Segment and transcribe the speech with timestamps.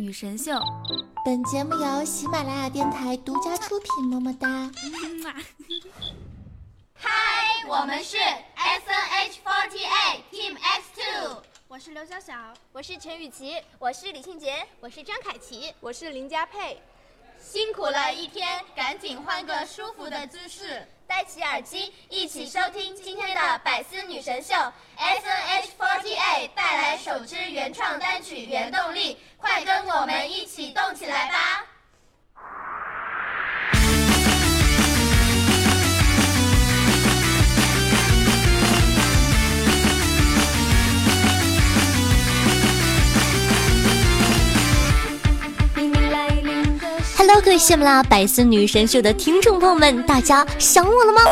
[0.00, 0.58] 女神秀。
[1.26, 4.70] 本节目由喜马拉雅电台独家出品，么么哒。
[6.94, 12.34] 嗨，我们是 S N H 48 Team X Two，我是刘晓晓，
[12.72, 16.80] 我是陈雨琪，我是李庆杰，我是张凯琪，我是林佳佩。
[17.38, 24.54] 辛苦了一天，赶紧换个舒服的姿势，戴起耳机，一起收听今天的百思女神秀。
[24.96, 31.66] S N H forty a 带来首支原创单曲《原动力》，快跟我们一起动起来吧
[47.42, 51.22] 各位喜马拉雅百思女神秀的听众朋友们，大家想我了吗？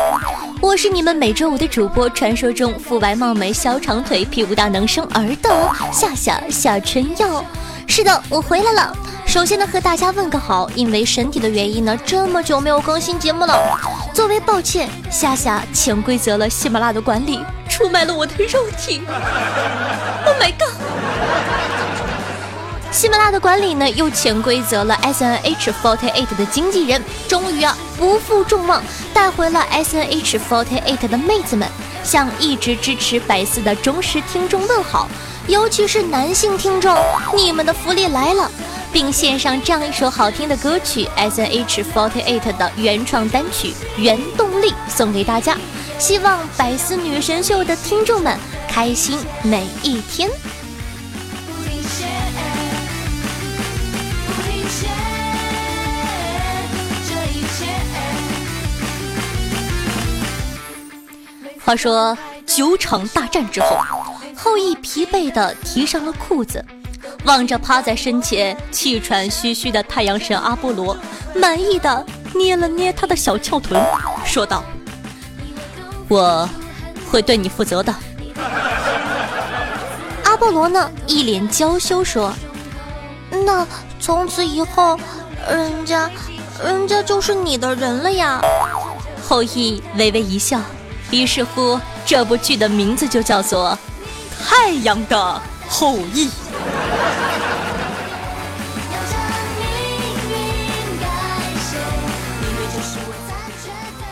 [0.59, 7.45] 我是你们每周五的主播，传说中肤白貌美、小长腿、屁股大能生儿的夏夏夏春耀。
[7.87, 8.91] 是的，我回来了。
[9.27, 13.77] 首先呢，和大家问个好，因为身体的原因呢，这么久没有更新节目了。
[14.11, 19.03] 作为抱歉，夏夏潜规则了喜马拉雅的管理，出卖了我的肉体。
[20.25, 20.78] Oh my god！
[22.91, 31.67] 喜马拉的管理呢，又潜规则了 S N H forty eight 的经纪人，终于啊不负众望，带回了 S N H forty eight 的妹子们，
[32.03, 35.07] 向一直支持百思的忠实听众问好，
[35.47, 36.97] 尤其是男性听众，
[37.35, 38.49] 你们的福利来了，
[38.91, 45.55] 并献上这样一首好听的歌曲 S N H forty eight 的原创单曲《原动力》送给大家，
[45.99, 48.35] 希望百思女神秀的听众们
[48.67, 50.27] 开心每一天。
[61.69, 62.17] 话说
[62.47, 63.77] 九场大战之后，
[64.35, 66.65] 后羿疲惫地提上了裤子，
[67.25, 70.97] 望着趴在身前气喘吁吁的太阳神阿波罗，
[71.35, 72.03] 满意的
[72.33, 73.79] 捏了捏他的小翘臀，
[74.25, 74.63] 说道
[76.09, 76.49] ：“我
[77.11, 77.93] 会对你负责的。
[80.25, 82.33] ”阿波罗呢，一脸娇羞说
[83.45, 83.63] ：“那
[83.99, 84.99] 从此以后，
[85.47, 86.09] 人家，
[86.65, 88.41] 人家就是你的人了呀。”
[89.21, 90.59] 后羿微微一笑。
[91.11, 93.77] 于是乎，这部剧的名字就叫做
[94.47, 96.27] 《太阳的后裔》。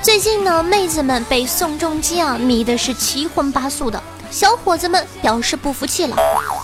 [0.01, 6.15] 最近呢，妹子们被宋仲基啊迷的是七荤八素的，小伙子们表示不服气了。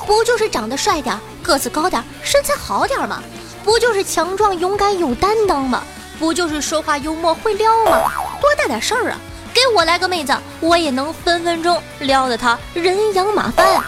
[0.08, 3.22] 不就是长得帅点、个子高点、身材好点吗？
[3.64, 5.84] 不就是强壮、勇敢、有担当吗？
[6.18, 8.12] 不就是说话幽默、会撩吗？
[8.42, 9.20] 多大点事儿啊！
[9.64, 13.82] 给我来个妹子，我也能分分钟撩得他人仰马翻。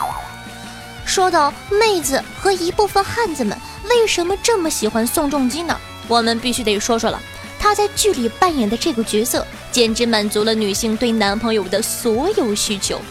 [1.06, 3.58] 说到妹子和一部分汉子们
[3.90, 5.78] 为什么这么喜欢宋仲基呢？
[6.08, 7.20] 我们必须得说说了，
[7.60, 13.02] 他在剧里扮演的这个角色，简直满足了女性对男朋友的所有需求。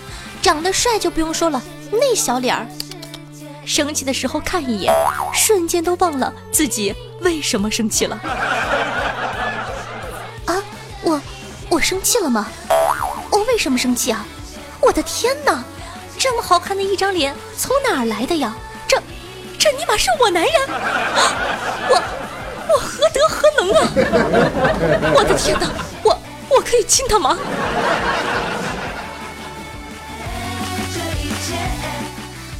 [0.40, 2.66] 长得帅就不用说了，那小脸儿，
[3.66, 4.94] 生气的时候看一眼，
[5.34, 8.18] 瞬间都忘了自己为什么生气了。
[11.84, 12.48] 生气了吗？
[13.30, 14.24] 我为什么生气啊？
[14.80, 15.62] 我的天哪，
[16.18, 18.56] 这么好看的一张脸从哪儿来的呀？
[18.88, 18.98] 这，
[19.58, 20.52] 这尼玛是我男人！
[21.90, 22.02] 我，
[22.72, 25.12] 我何德何能啊？
[25.14, 25.68] 我的天哪，
[26.02, 26.18] 我
[26.48, 27.38] 我可以亲他吗？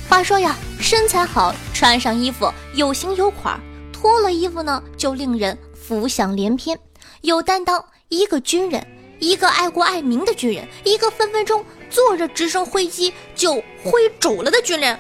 [0.07, 3.59] 话说呀，身材好，穿上衣服有型有款，
[3.91, 6.79] 脱了衣服呢就令人浮想联翩。
[7.23, 8.87] 有担当，一个军人。
[9.19, 14.99] 一个爱国爱民的军人，一个分分钟坐着直升飞机就挥肘了的军人，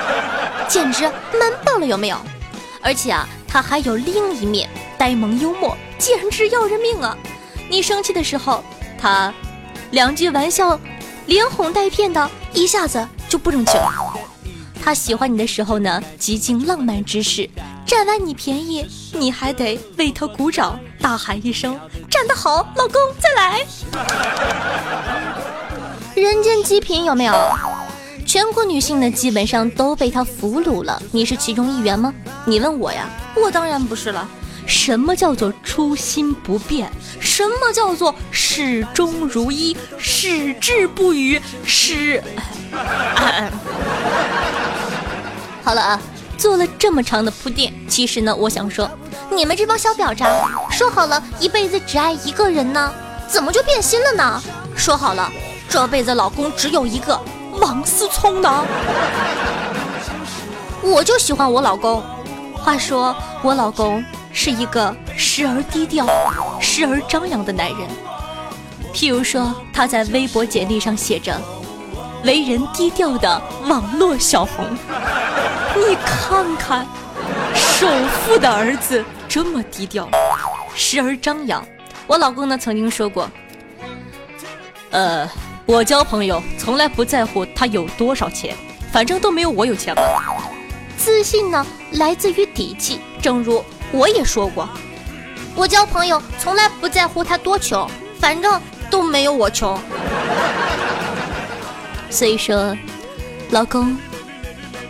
[0.68, 1.04] 简直
[1.38, 2.16] 蛮棒了，有没有？
[2.82, 7.16] 而且啊，他还有另一面，呆萌幽默，简直要人命啊！
[7.68, 8.62] 你生气的时候，
[9.00, 9.32] 他
[9.90, 10.78] 两句玩笑
[11.26, 13.92] 连哄带骗的，一下子就不生气了。
[14.82, 17.48] 他喜欢你的时候呢，极尽浪漫之事。
[17.84, 21.78] 占完你便宜，你还得为他鼓掌，大喊一声
[22.10, 23.64] “站得好，老公，再来！”
[26.14, 27.34] 人间极品有没有？
[28.26, 31.00] 全国女性呢，基本上都被他俘虏了。
[31.12, 32.12] 你是其中一员吗？
[32.44, 34.28] 你问我呀，我当然不是了。
[34.66, 36.90] 什么叫做初心不变？
[37.20, 39.76] 什么叫做始终如一？
[39.96, 41.40] 矢志不渝？
[41.64, 42.20] 是。
[45.66, 46.00] 好了啊。
[46.38, 48.88] 做了这么长的铺垫，其实呢，我想说，
[49.32, 50.28] 你们这帮小婊渣，
[50.70, 52.92] 说好了一辈子只爱一个人呢，
[53.26, 54.40] 怎么就变心了呢？
[54.76, 55.28] 说好了
[55.68, 57.18] 这辈子老公只有一个，
[57.58, 58.64] 王思聪呢？
[60.82, 62.00] 我就喜欢我老公，
[62.54, 66.06] 话说我老公是一个时而低调、
[66.60, 67.78] 时而张扬的男人。
[68.94, 71.40] 譬如说，他在微博简历上写着
[72.24, 74.64] “为人低调的网络小红”，
[75.76, 76.86] 你看看，
[77.54, 80.08] 首富的儿子这么低调，
[80.74, 81.66] 时而张扬。
[82.06, 83.28] 我老公呢曾经说过，
[84.90, 85.28] 呃，
[85.66, 88.56] 我交朋友从来不在乎他有多少钱，
[88.92, 90.02] 反正都没有我有钱嘛。
[90.96, 93.00] 自信呢，来自于底气。
[93.20, 94.68] 正如我也说过，
[95.54, 97.88] 我交朋友从来不在乎他多穷，
[98.20, 99.78] 反正都没有我穷。
[102.08, 102.76] 所以说，
[103.50, 103.98] 老公，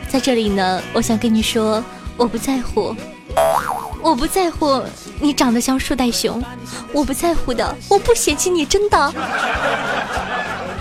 [0.08, 1.82] 在这里呢，我想跟你说，
[2.16, 2.94] 我不在乎，
[4.02, 4.82] 我不在乎
[5.20, 6.42] 你长得像树袋熊，
[6.92, 9.12] 我不在乎的，我不嫌弃你，真的。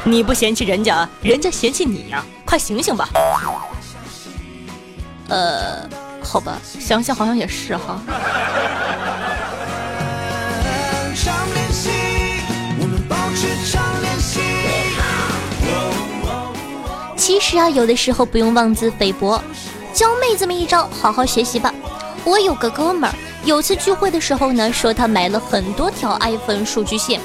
[0.04, 3.10] 你不嫌弃人家，人家嫌弃你呀，快醒醒吧。
[5.28, 5.90] 呃，
[6.22, 8.00] 好吧，想想好像也是哈。
[17.26, 19.42] 其实啊，有的时候不用妄自菲薄，
[19.92, 21.74] 教妹子们一招，好好学习吧。
[22.24, 27.20] 我有个哥们儿，有次聚会的时候呢，说他买了很多条 iPhone 数据线，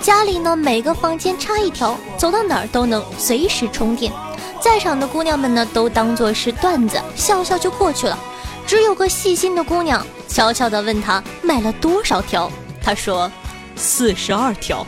[0.00, 4.12] 家里呢每个房间插一条，走到哪儿都能随时充电。
[4.60, 8.18] 在场的姑娘们呢，都当作是段子，笑笑就过去了。
[8.66, 12.50] 只有个细心的姑娘悄悄地问他买了多少条，
[12.82, 13.30] 他说
[13.76, 14.84] 四十二条。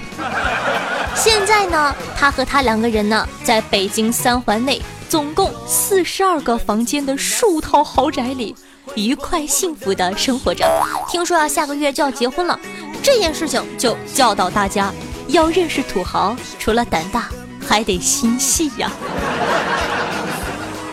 [1.20, 8.54] 现在呢，他和他两个人呢，在北京三环内总共四十二个房间的数套豪宅里，
[8.94, 10.64] 愉快幸福的生活着。
[11.08, 12.58] 听说啊，下个月就要结婚了，
[13.02, 14.92] 这件事情就教导大家，
[15.26, 17.28] 要认识土豪，除了胆大。
[17.68, 18.90] 还得心细呀！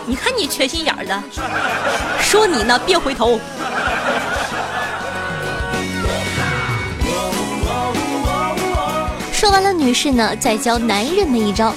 [0.06, 1.24] 你看你缺心眼儿的，
[2.20, 3.40] 说你呢，别回头。
[9.56, 11.74] 说完了女士呢，再教男人们一招，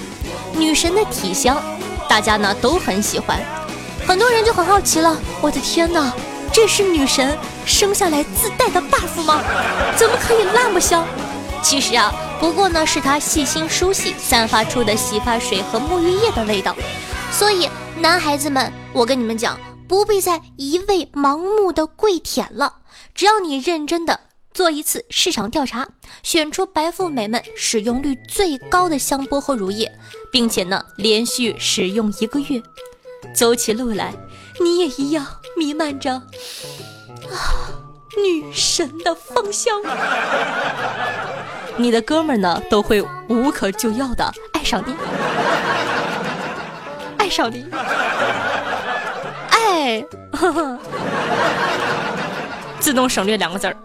[0.53, 1.63] 女神的体香，
[2.09, 3.39] 大家呢都很喜欢，
[4.05, 6.13] 很多人就很好奇了，我的天哪，
[6.53, 9.41] 这是女神生下来自带的 buff 吗？
[9.97, 11.07] 怎么可以那么香？
[11.63, 12.13] 其实啊。
[12.41, 16.75] 不过呢，是她细心梳洗散发出的洗发水和沐浴液的味道。
[17.31, 17.71] 所以，
[18.01, 22.79] 男孩子们，我跟你们讲，不必再一味盲目的跪舔了。
[23.15, 24.19] 只要你认真的
[24.59, 25.87] 做一次市场调查，
[26.25, 29.89] 选出白富美们使用率最高的香波和乳液，
[30.33, 32.61] 并且呢，连续使用一个月，
[33.33, 34.13] 走起路来，
[34.61, 35.25] 你也一样
[35.57, 36.23] 弥漫着啊
[38.21, 39.81] 女神的芳香。
[41.77, 44.93] 你的哥们呢，都会无可救药的爱上你，
[47.17, 47.65] 爱上你，
[49.51, 50.05] 爱，
[52.81, 53.77] 自动省略两个字儿。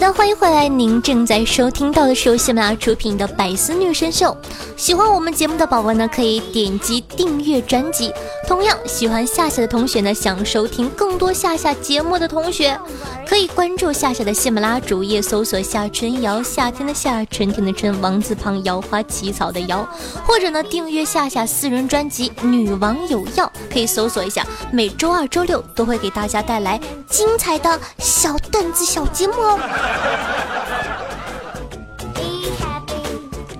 [0.00, 4.28] 那欢迎回来，您正在收听到的是由喜马拉雅出品的《百思女神秀》。
[4.74, 8.10] 喜欢我们节目的宝宝呢，可以点击订阅专辑。
[8.50, 12.76] 同样喜欢夏夏的同学呢，想收听更多夏夏节目的同学，
[13.24, 19.88] 可以关注夏夏的喜马拉主页，搜索“夏春瑶”，夏天的夏，春天的春，王字旁，瑶花起草的瑶，
[20.26, 24.44] 或者呢，订阅夏夏私人专辑《女王有药》，可以搜索一下。
[24.72, 26.76] 每周二、周六都会给大家带来
[27.08, 29.60] 精彩的小段子、小节目哦。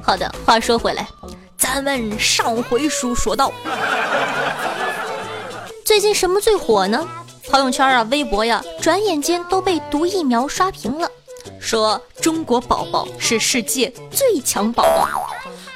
[0.02, 1.06] 好的，话说回来，
[1.56, 3.52] 咱们上回书说到，
[5.84, 7.06] 最近什么最火呢？
[7.50, 11.10] 朋友圈啊、微博呀，转眼间都被毒疫苗刷屏了，
[11.58, 15.08] 说中国宝宝是世界最强宝宝，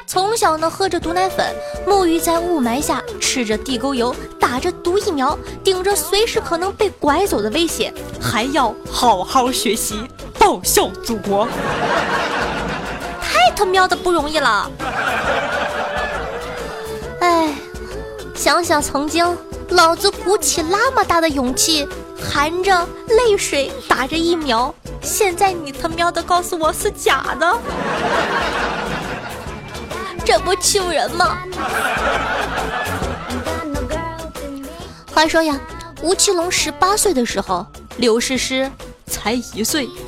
[0.07, 1.53] 从小呢喝着毒奶粉，
[1.87, 10.07] 沐浴在雾霾下，吃着地沟油，打着毒疫苗，顶着随时可能被拐走的危险，还要好好学习，
[10.39, 11.49] 报效祖国。
[13.21, 14.71] 太他喵的不容易了，
[17.21, 17.53] 哎，
[18.35, 19.37] 想想曾经
[19.71, 21.87] 老子鼓起那么大的勇气，
[22.19, 27.59] 含着泪水打着疫苗，现在你他喵的告诉我是假的，
[30.25, 31.39] 这不气人吗？
[35.13, 35.59] 话说呀，
[36.03, 37.67] 吴奇隆十八岁的时候，
[37.97, 38.71] 刘诗诗
[39.07, 39.89] 才一岁。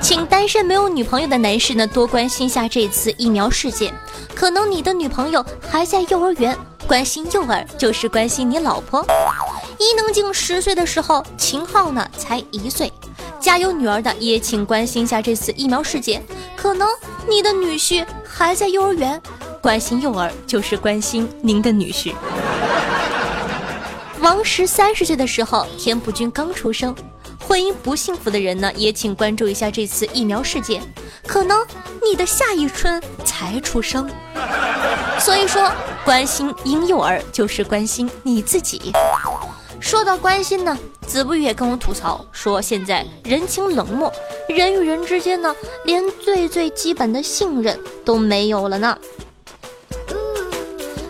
[0.00, 3.94] 请单身没有女朋友的男士呢，多关心下这次疫苗事件。
[4.34, 6.56] 可能你的女朋友还在幼儿园，
[6.86, 9.04] 关心幼儿就是关心你老婆。
[9.78, 12.92] 伊能静十岁的时候，秦昊呢才一岁。
[13.40, 16.22] 家有女儿的也请关心一下这次疫苗事件。
[16.56, 16.88] 可能
[17.28, 19.20] 你的女婿还在幼儿园，
[19.62, 22.12] 关心幼儿就是关心您的女婿。
[24.20, 26.94] 王石三十岁的时候，田朴珺刚出生。
[27.46, 30.82] 婚姻不幸福的人呢，也请关注一下这次疫苗事件。
[31.26, 31.66] 可能
[32.02, 34.10] 你的下一春才出生，
[35.18, 35.70] 所以说
[36.04, 38.92] 关心婴幼儿就是关心你自己。
[39.80, 44.12] 说到关心呢，子不语也跟我吐槽说，现在人情冷漠，
[44.48, 48.98] 人与人之间呢，连最最基本的信任都没有了呢。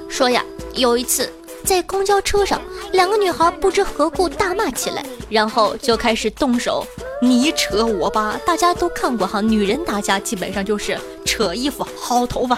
[0.09, 1.29] 说呀，有一次
[1.65, 2.61] 在公交车上。
[2.93, 6.87] 两个女孩不知何故大骂起来，然后就开始动手，
[7.21, 8.39] 你扯我吧。
[8.47, 12.57] 大家都看过哈，女人打架基本上就是扯衣服、薅头发。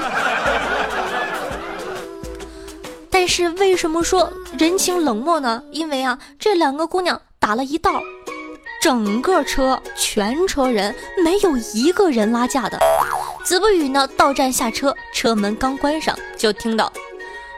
[3.27, 5.63] 是为什么说人情冷漠呢？
[5.71, 8.01] 因为啊，这两个姑娘打了一道，
[8.81, 12.79] 整个车全车人没有一个人拉架的。
[13.45, 16.93] 子不语呢，到站下车，车门刚关上，就听到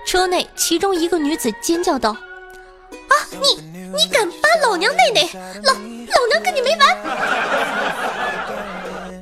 [0.06, 2.10] 车内其中一个女子尖叫道。
[2.10, 3.12] 啊！
[3.32, 3.62] 你
[3.96, 5.28] 你敢扒老娘内内？
[5.64, 6.96] 老老娘跟你没完！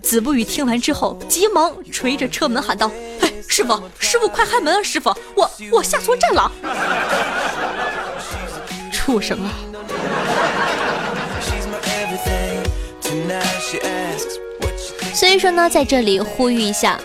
[0.02, 2.90] 子不语听完之后，急忙捶着车门喊道：“，
[3.48, 4.82] 师傅，师傅快开门啊！
[4.82, 6.50] 师傅，我我下错站了。”
[8.92, 9.50] 畜生啊！
[15.14, 16.98] 所以说呢，在这里呼吁一下。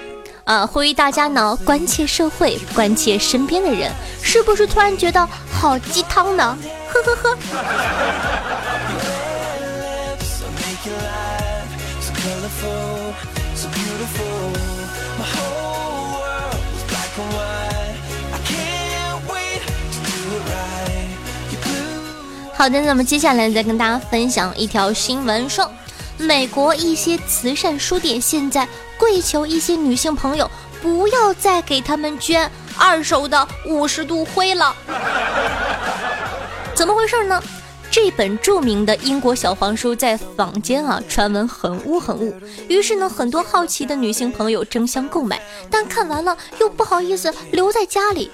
[0.44, 0.66] 啊！
[0.66, 3.92] 呼吁大家呢，关切社会，关切身边的人，
[4.24, 6.58] 是不是突然觉得好鸡汤呢？
[6.90, 7.38] 呵呵呵。
[22.62, 25.68] 好的，那么接下来再跟大家分享一条新闻，说
[26.20, 28.68] 美国一些慈善书店现在。
[29.00, 30.48] 跪求一些女性朋友
[30.80, 34.76] 不要再给他们捐二手的五十度灰了。
[36.76, 37.42] 怎么回事呢？
[37.90, 42.32] 这本著名的英国小黄书在坊间啊传闻很污很污，
[42.68, 45.42] 于是呢很多好奇的女性朋友争相购买，
[45.72, 48.30] 但看完了又不好意思留在家里，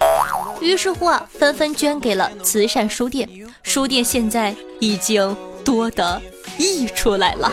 [0.60, 3.30] 于是乎啊纷纷捐给了慈善书店。
[3.64, 6.22] 书店现在已经多得
[6.58, 7.52] 溢出来了。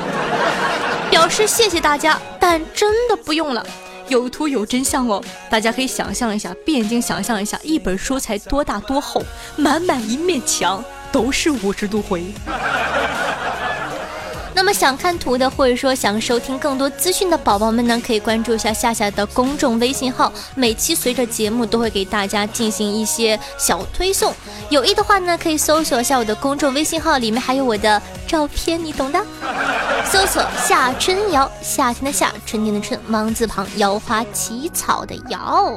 [1.11, 3.65] 表示谢谢大家，但真的不用了。
[4.09, 9.23] 有图有真相哦，大家可以想象一下，闭眼睛想象一下，一本书才多大多厚，
[9.57, 12.25] 满满一面墙都是五十度灰。
[14.65, 24.33] 那么想看图的，或者说想收听更多资讯的宝宝们呢，可以关注一下夏夏的公众微信号，每期随着节目都会给大家进行一些小推送。
[24.71, 29.23] 有意的话呢，可以搜索一下我的公众微信号，里面还有我的照片，你懂的。
[30.11, 35.75] 搜索夏春瑶，夏天的夏，春天的春，王字旁，瑶花起草的瑶。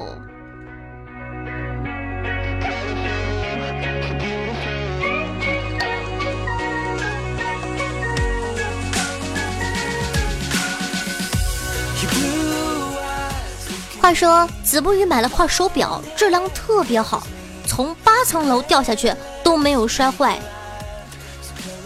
[14.07, 17.27] 话说子不语买了块手表，质量特别好，
[17.65, 20.39] 从八层楼掉下去都没有摔坏。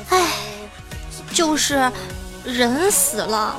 [0.10, 0.28] 唉，
[1.34, 1.92] 就是
[2.44, 3.56] 人死了。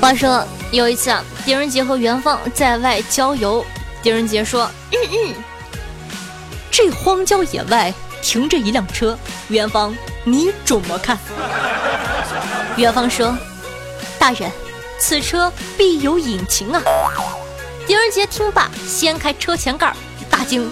[0.00, 3.62] 话说有一次啊，狄仁杰和元芳在外郊游，
[4.02, 4.64] 狄仁杰说。
[4.92, 5.34] 嗯嗯
[6.78, 7.92] 这荒郊野外
[8.22, 9.18] 停着一辆车，
[9.48, 9.92] 元芳，
[10.22, 11.18] 你怎么看？
[12.76, 13.36] 元芳说
[14.16, 14.48] ：“大人，
[14.96, 16.80] 此车必有隐情啊！”
[17.84, 19.92] 狄仁杰听罢，掀开车前盖，
[20.30, 20.70] 大惊：“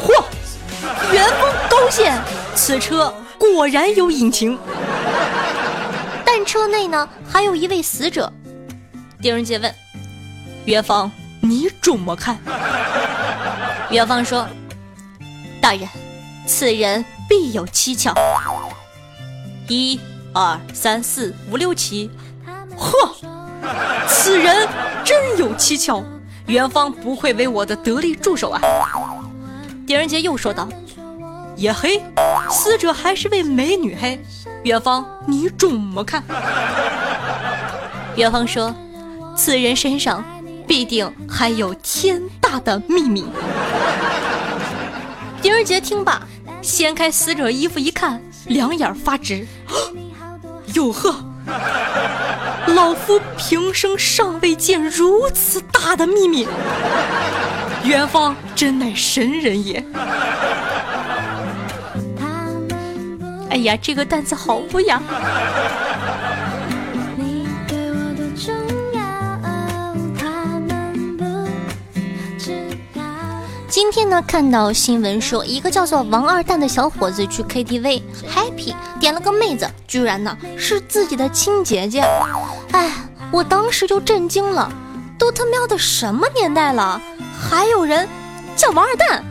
[0.00, 0.22] 嚯！
[1.12, 2.16] 元丰高见，
[2.54, 4.56] 此车果然有隐情。”
[6.24, 8.32] 但车内呢，还有一位死者。
[9.20, 9.74] 狄仁杰问
[10.66, 11.10] ：“元芳，
[11.40, 12.38] 你怎么看？”
[13.90, 14.46] 元芳说。
[15.60, 15.88] 大人，
[16.46, 18.14] 此人必有蹊跷。
[19.68, 20.00] 一、
[20.32, 22.10] 二、三、四、五、六、七，
[22.76, 23.14] 呵，
[24.08, 24.66] 此人
[25.04, 26.02] 真有蹊跷。
[26.46, 28.60] 元芳不愧为我的得力助手啊！
[29.86, 30.66] 狄仁杰又说道
[31.56, 32.02] ：“也嘿，
[32.48, 34.18] 死者还是位美女嘿。
[34.62, 36.22] 元芳，你怎么看？”
[38.16, 38.74] 元芳说
[39.36, 40.24] ：“此人身上
[40.66, 43.26] 必定还有天大的秘密。
[45.40, 46.20] 狄仁杰听罢，
[46.60, 49.46] 掀开死者衣服一看，两眼发直。
[50.74, 51.14] 哟呵，
[52.66, 56.46] 老夫平生尚未见如此大的秘密，
[57.84, 59.82] 元芳真乃神人也。
[63.50, 65.00] 哎呀，这个担子好不雅。
[73.90, 82.04] 今天呢，看到新闻说，一个叫做王二蛋的小伙子去 KTV happy，点了个妹子，居然呢是自己的亲姐姐。
[82.72, 82.92] 哎，
[83.32, 84.70] 我当时就震惊了，
[85.18, 87.00] 都他喵的什么年代了，
[87.40, 88.06] 还有人
[88.54, 89.24] 叫王二蛋？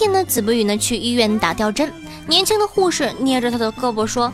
[0.00, 1.92] 天呢，子不语呢去医院打吊针，
[2.26, 4.32] 年轻的护士捏着他的胳膊说：“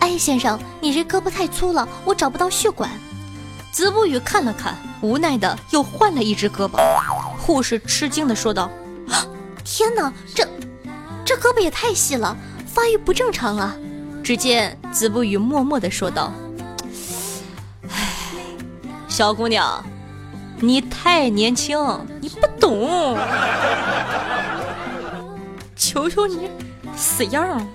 [0.00, 2.90] 哎，先生，你这胳膊太粗了，我找不到血管。”
[3.72, 6.78] 子不语看了看，无奈的又换了一只胳膊。
[7.38, 8.70] 护士吃惊的说道
[9.64, 10.46] ：“天哪，这
[11.24, 12.36] 这胳膊也太细了，
[12.66, 13.74] 发育不正常啊！”
[14.22, 16.30] 只见子不语默默的说道
[17.96, 18.12] ：“哎，
[19.08, 19.82] 小姑娘，
[20.60, 21.78] 你太年轻，
[22.20, 23.16] 你不懂。”
[25.88, 26.50] 求求你，
[26.94, 27.66] 死样！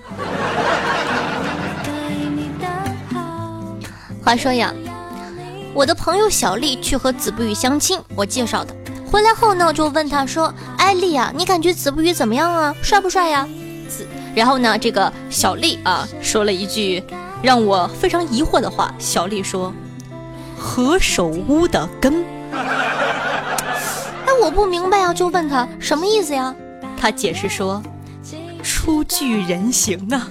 [4.24, 4.72] 话说呀，
[5.74, 8.72] 我的朋友小丽去和子不语相亲，我介绍的。
[9.10, 12.72] 回来后呢，就问他说：“艾丽啊，你感觉子不语怎么样啊？
[12.84, 13.48] 帅不帅呀？”
[13.90, 17.02] 子，然后呢，这个小丽啊，说了一句
[17.42, 18.94] 让我非常疑惑的话。
[18.96, 19.74] 小丽说
[20.56, 26.54] ：“何首乌的根。”哎，我不明白啊，就问他什么意思呀？
[26.96, 27.82] 他解释说。
[28.84, 30.28] 初具人形啊！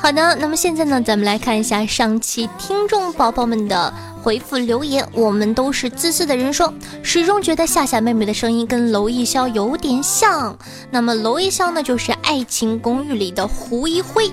[0.00, 3.92] 好的，那么现在呢，咱们来看一下上期听众宝宝们的。
[4.22, 6.70] 回复留言，我们都是自私的人说，
[7.02, 10.54] 始终觉得夏夏妹妹的声音跟娄艺潇有点像。
[10.90, 14.30] 那么娄艺潇呢，就是《爱情公寓》里的胡一辉，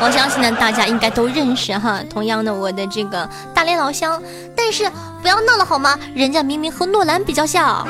[0.00, 2.02] 我相信呢大家应该都认识哈。
[2.10, 4.20] 同样的，我的这个大连老乡，
[4.56, 4.90] 但是
[5.22, 5.96] 不要闹了好吗？
[6.16, 7.86] 人家明明和诺兰比较像。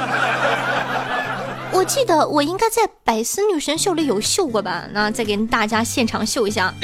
[1.72, 4.84] 我记得我应该在《百思女神秀》里有秀过吧？
[4.92, 6.66] 那再给大家现场秀一下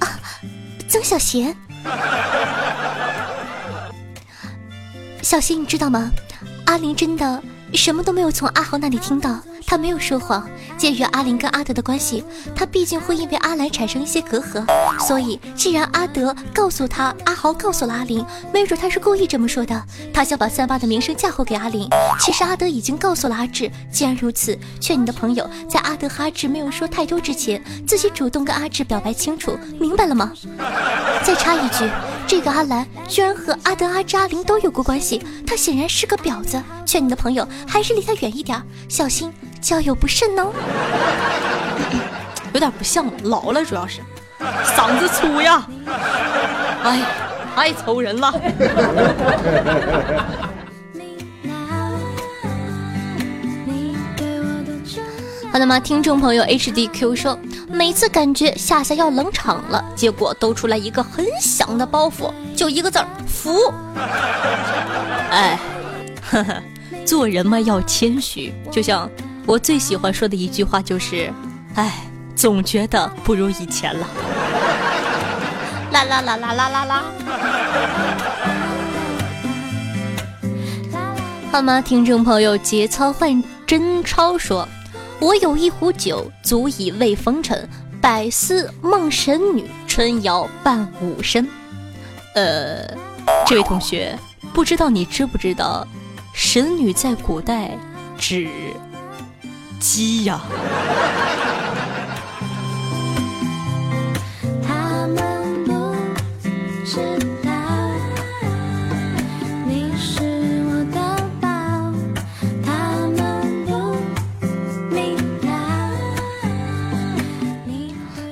[0.00, 0.18] 啊。
[0.88, 1.54] 曾小贤，
[5.22, 6.10] 小贤，你知道吗？
[6.66, 7.42] 阿林真的
[7.74, 9.40] 什么都没有从阿豪那里听到。
[9.66, 10.48] 他没有说谎。
[10.78, 12.22] 鉴于阿林跟阿德的关系，
[12.54, 14.64] 他毕竟会因为阿兰产生一些隔阂，
[15.06, 19.82] 所以既然阿德告诉他，阿豪告诉了阿林，没准他是故意这么说的。
[20.12, 21.88] 他想把三八的名声嫁祸给阿林。
[22.20, 23.70] 其实阿德已经告诉了阿志。
[23.90, 30.32] 既然如此，劝你的朋友在阿德和阿志没有说太多之前，自己主动跟阿志表白清楚，明白了吗？
[31.24, 31.90] 再插一句，
[32.26, 36.62] 这个阿兰居然和阿德、阿志、阿林都有过关系，他显然是个婊子。
[36.84, 39.32] 劝你的朋友还是离他远一点，小心。
[39.66, 40.52] 交友不慎哦，
[42.54, 44.00] 有点不像了，老了主要是，
[44.64, 45.66] 嗓子粗呀，
[46.84, 47.06] 哎呀，
[47.52, 48.30] 太愁人了。
[55.52, 55.80] 好的吗？
[55.80, 57.36] 听众朋友 HDQ 说，
[57.68, 63.74] 每次感觉夏夏要冷场了，结果都出来一个很响的包袱，就一个字儿服。
[65.32, 65.58] 哎，
[66.30, 66.62] 呵呵，
[67.04, 69.10] 做人嘛要谦虚，就像。
[69.46, 71.32] 我最喜欢说的一句话就是，
[71.76, 71.92] 哎，
[72.34, 74.04] 总觉得不如以前了。
[75.92, 77.04] 啦啦啦啦啦啦啦！
[81.52, 81.80] 好吗？
[81.80, 84.68] 听众朋友，节操换真超说
[85.20, 87.68] ：“我有一壶酒，足以慰风尘。
[88.00, 91.46] 百思梦神女，春瑶伴武神。”
[92.34, 92.84] 呃，
[93.46, 94.18] 这位同学，
[94.52, 95.86] 不知道你知不知道，
[96.34, 97.70] 神女在古代
[98.18, 98.48] 指。
[99.86, 100.40] 鸡呀！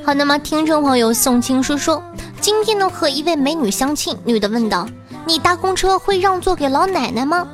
[0.04, 2.02] 好，那么听众朋友宋青书说，
[2.40, 4.88] 今天呢和一位美女相亲，女的问道
[5.24, 7.46] ：“你搭公车会让座给老奶奶吗？”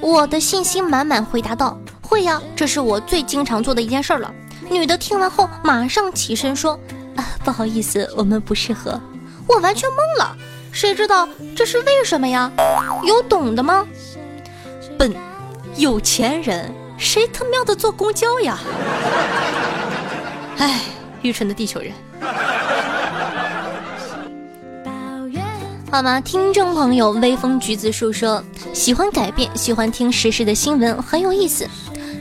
[0.00, 1.78] 我的信心满满回答道
[2.16, 4.32] ：“会呀，这是我最经常做的一件事了。”
[4.70, 6.72] 女的听完后马上起身说
[7.14, 8.98] ：“啊，不好意思，我们不适合。”
[9.46, 10.34] 我完全懵了，
[10.72, 12.50] 谁知道这是为什么呀？
[13.04, 13.86] 有懂的吗？
[14.98, 15.14] 笨，
[15.76, 18.58] 有钱人谁他喵的坐公交呀？
[20.56, 20.80] 哎，
[21.20, 21.92] 愚蠢的地球人。
[25.92, 26.18] 好吗？
[26.18, 31.68] 听众朋友，微风橘子树说喜欢改变，喜欢听实时的新闻，很有意思。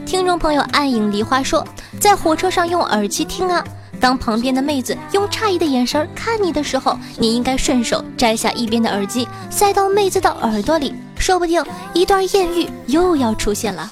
[0.06, 1.66] 听众朋友，暗影梨花说
[2.00, 3.64] 在火车上用耳机听啊。
[4.00, 11.64] 当旁边的妹子用诧异的眼神看你的时候，你应该顺手摘下一边的耳机，塞到妹子的耳朵里，说不定
[11.94, 13.90] 一段艳遇又要出现了。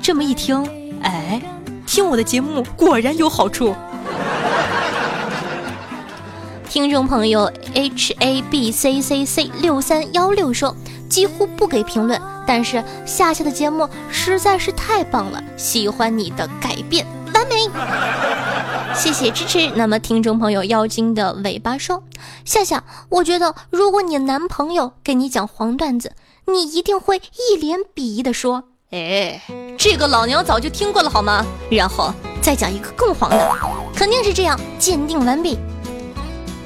[0.00, 0.66] 这么一听，
[1.02, 1.42] 哎，
[1.86, 3.74] 听我的节目果然有好处。
[6.68, 10.74] 听众朋友 h a b c c c 六三幺六说，
[11.14, 17.06] 几乎不给评论，但是夏夏的节目实在是太棒了，喜欢你的改变。
[17.32, 17.70] 完美，
[18.96, 19.70] 谢谢支持。
[19.76, 22.02] 那么，听众朋友妖精的尾巴说
[22.44, 26.14] ：“夏夏，我觉得如果你男朋友给你讲黄段子，
[26.46, 29.40] 你一定会一脸鄙夷的说：‘哎，
[29.78, 33.52] 这个老娘早就听过了，好吗？’然后再讲一个更黄的，
[33.94, 35.56] 肯定是这样，鉴定完毕。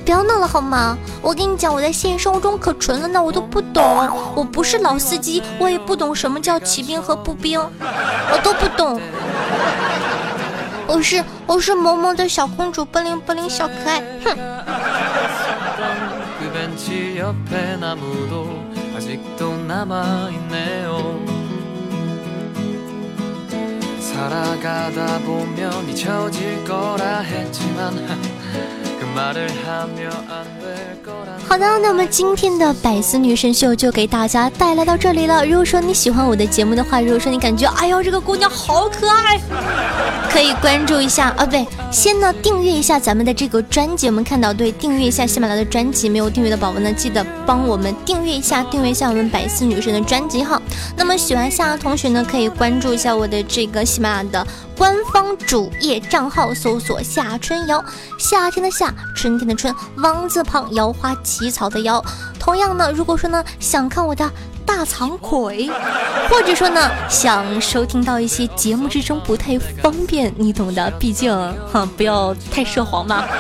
[0.08, 0.96] 不要闹了好吗？
[1.20, 8.98] 我跟你讲，我在现实生活中可纯了呢，我都不懂，我不是老司机，我也不懂什么叫骑兵和步兵，我都不懂。”
[10.88, 14.34] 我是我是萌萌的小公主，不灵不灵小可爱，哼。
[31.48, 35.44] 好的，那么今天的百思女神秀就给大家带来到这里了。
[35.44, 39.40] 如果说你喜欢我的节目的话，如果说你感觉哎呦这个姑娘好可爱，
[40.30, 44.06] 可以关注一下啊，不对，先呢订阅一下咱们的这个专辑。
[44.06, 50.60] 我们看到对，订阅一下喜马拉雅的专辑，没有订阅的宝宝呢，记得帮我们订阅一下，订阅一下我们百思女神的专辑哈。
[50.96, 54.46] 那么喜欢夏同学呢，可以关注一下我的这个喜马拉雅的。
[54.76, 57.84] 官方主页账号搜索夏春瑶，
[58.16, 62.04] 夏天的夏，春天的春，王字旁，摇花起草的摇。
[62.38, 64.30] 同样呢，如果说呢想看我的
[64.64, 65.70] 大长腿，
[66.30, 71.32] 或者说呢想收听到一些节目之中不太方便，你懂的，毕竟
[71.72, 73.24] 哈不要太涉黄嘛。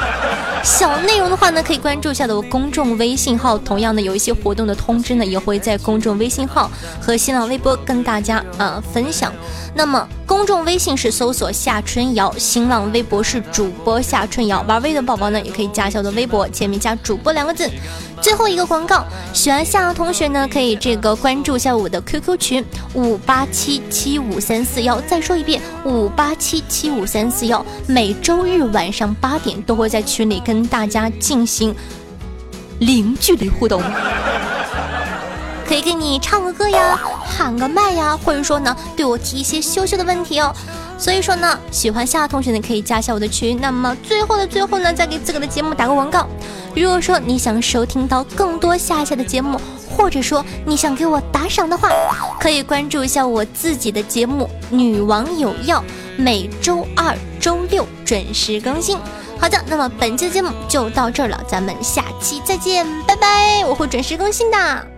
[0.64, 6.68] 小内容的话呢，可以关注一下的我公众微信号，同样的有一些活动的通知呢，也会在公众微信号
[7.00, 9.32] 和新浪微博跟大家啊分享。
[9.74, 14.62] 那么公众微信是搜索夏春瑶，新浪微博是主播夏春瑶。
[14.68, 17.66] 玩微的宝宝呢，也可以加小的微博，前面加主播两个字。
[18.20, 22.62] 最后一个广告，喜欢夏的同学呢，可以这个关注一下我的 QQ 群
[22.92, 25.00] 五八七七五三四幺。
[25.00, 27.64] 再说一遍，五八七七五三四幺。
[27.86, 31.74] 每周日晚上八点都会在群里跟大家进行
[32.80, 33.82] 零距离互动。
[35.68, 40.50] 可以给你唱个歌呀，喊个麦呀，或者说呢，对我提一些羞羞的问题哦。
[40.98, 43.60] 所以说呢，喜欢夏同学呢，可以加一下我的群。
[43.60, 46.26] 那么最后的最后呢，再给自个的节目打个广告。
[46.74, 49.60] 如果说你想收听到更多夏夏的节目，
[49.94, 51.90] 或者说你想给我打赏的话，
[52.40, 55.80] 可以关注一下我自己的节目《女王有药》，
[56.16, 58.98] 每周二、周六准时更新。
[59.38, 63.64] 好的，那么本期的节目就到这儿了，咱们下期再见，拜拜！
[63.66, 64.97] 我会准时更新的。